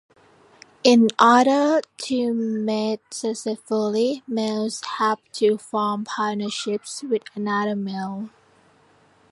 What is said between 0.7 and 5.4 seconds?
In order to mate successfully, males have